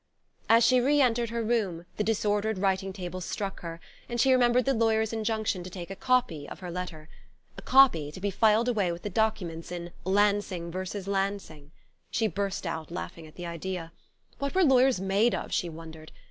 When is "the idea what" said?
13.35-14.55